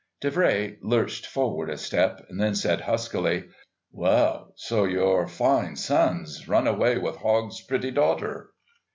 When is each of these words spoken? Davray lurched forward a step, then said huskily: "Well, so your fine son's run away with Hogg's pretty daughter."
Davray 0.19 0.79
lurched 0.81 1.27
forward 1.27 1.69
a 1.69 1.77
step, 1.77 2.25
then 2.27 2.55
said 2.55 2.81
huskily: 2.81 3.43
"Well, 3.91 4.51
so 4.55 4.83
your 4.85 5.27
fine 5.27 5.75
son's 5.75 6.47
run 6.47 6.65
away 6.65 6.97
with 6.97 7.17
Hogg's 7.17 7.61
pretty 7.61 7.91
daughter." 7.91 8.49